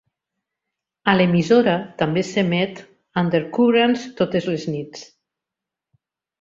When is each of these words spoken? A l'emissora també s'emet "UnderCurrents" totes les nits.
A 1.11 1.13
l'emissora 1.19 1.75
també 1.99 2.23
s'emet 2.31 2.83
"UnderCurrents" 3.25 4.09
totes 4.25 4.51
les 4.55 4.69
nits. 4.75 5.09